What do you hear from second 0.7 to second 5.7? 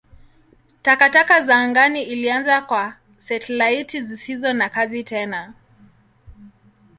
Takataka ya angani ilianza kwa satelaiti zisizo na kazi tena.